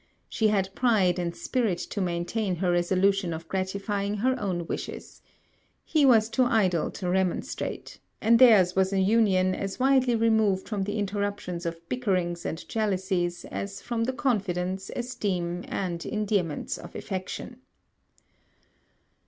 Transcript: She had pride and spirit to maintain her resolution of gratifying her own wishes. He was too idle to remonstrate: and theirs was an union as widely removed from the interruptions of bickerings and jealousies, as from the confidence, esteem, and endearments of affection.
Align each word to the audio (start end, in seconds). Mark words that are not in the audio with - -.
She 0.27 0.47
had 0.47 0.73
pride 0.73 1.19
and 1.19 1.35
spirit 1.35 1.77
to 1.77 2.01
maintain 2.01 2.55
her 2.55 2.71
resolution 2.71 3.33
of 3.35 3.47
gratifying 3.47 4.15
her 4.15 4.35
own 4.39 4.65
wishes. 4.65 5.21
He 5.85 6.07
was 6.07 6.27
too 6.27 6.45
idle 6.45 6.89
to 6.89 7.07
remonstrate: 7.07 7.99
and 8.19 8.39
theirs 8.39 8.75
was 8.75 8.91
an 8.91 9.03
union 9.03 9.53
as 9.53 9.79
widely 9.79 10.15
removed 10.15 10.67
from 10.67 10.85
the 10.85 10.97
interruptions 10.97 11.67
of 11.67 11.87
bickerings 11.87 12.47
and 12.47 12.67
jealousies, 12.67 13.45
as 13.51 13.79
from 13.79 14.05
the 14.05 14.13
confidence, 14.13 14.89
esteem, 14.95 15.63
and 15.67 16.03
endearments 16.03 16.79
of 16.79 16.95
affection. 16.95 17.57